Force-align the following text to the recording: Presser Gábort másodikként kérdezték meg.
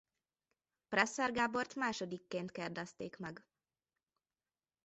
Presser 0.89 1.31
Gábort 1.31 1.75
másodikként 1.75 2.51
kérdezték 2.51 3.17
meg. 3.17 3.45